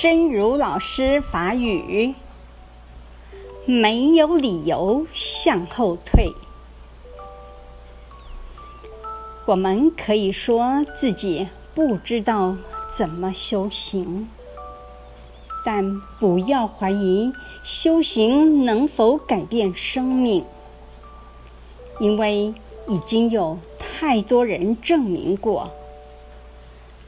[0.00, 2.14] 真如老师法语，
[3.66, 6.32] 没有理由向后退。
[9.44, 12.56] 我们可以说自己不知道
[12.88, 14.30] 怎么修行，
[15.66, 20.46] 但不要怀疑修行能否改变生命，
[21.98, 22.54] 因为
[22.88, 25.74] 已经有太多人证明过。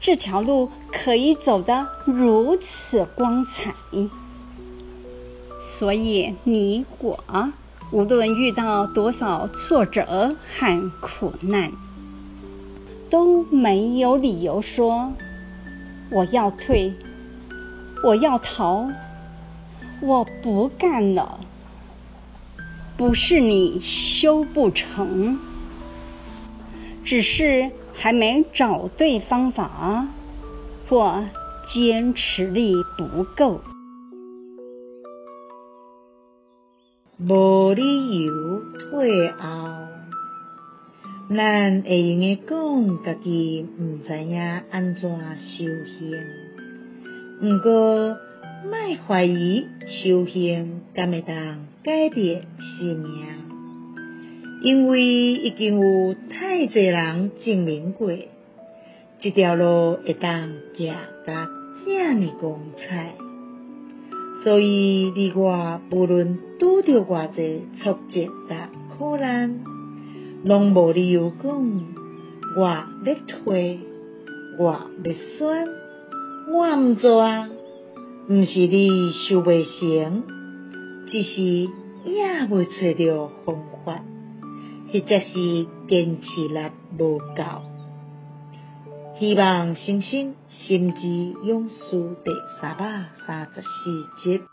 [0.03, 3.73] 这条路可以走得如此光彩，
[5.61, 7.23] 所以你我
[7.89, 11.71] 无论遇到多少挫折和苦难，
[13.09, 15.13] 都没有理由说
[16.11, 16.93] 我要退，
[18.03, 18.89] 我要逃，
[20.01, 21.39] 我不干了。
[22.97, 25.39] 不是你修不成，
[27.05, 27.71] 只是。
[27.93, 30.07] 还没找对方法，
[30.89, 31.25] 或
[31.65, 33.61] 坚持力不够。
[37.17, 39.37] 无理由退后，
[41.29, 44.41] 咱会用个讲家己唔知影
[44.71, 46.17] 安怎修行，
[47.39, 48.17] 不过
[48.65, 53.52] 莫怀疑修行敢会当改变生命。
[54.63, 58.13] 因为已经有太侪人证明过，
[59.19, 61.49] 这条路会当行得
[61.85, 63.13] 这么光彩，
[64.41, 69.59] 所以你我无论拄着偌侪挫折甲苦难，
[70.45, 71.81] 拢无理由讲
[72.57, 72.87] 我要
[73.27, 73.79] 退，
[74.57, 75.67] 我要选，
[76.49, 77.49] 我毋做啊，
[78.29, 80.23] 毋是你修袂成，
[81.05, 81.67] 只是
[82.05, 84.01] 还未找到方法。
[84.93, 86.59] 或者是坚持力
[86.99, 87.63] 无够，
[89.17, 91.07] 希望新生心之
[91.43, 94.43] 勇士第三百三十四集。